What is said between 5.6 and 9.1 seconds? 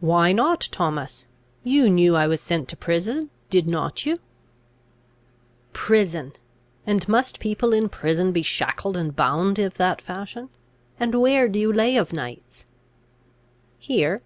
"Prison! and must people in prison be shackled